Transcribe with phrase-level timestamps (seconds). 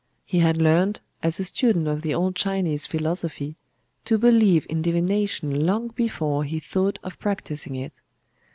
[0.25, 3.55] He had learned, as a student of the old Chinese philosophy,
[4.05, 7.93] to believe in divination long before he thought of practising it.